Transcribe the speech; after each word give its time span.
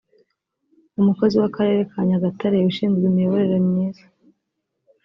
Umukozi 0.99 1.35
w’Akarere 1.41 1.81
ka 1.91 1.99
Nyagatare 2.07 2.57
ushinzwe 2.69 3.03
Imiyoborere 3.09 3.57
Myiza 3.67 4.05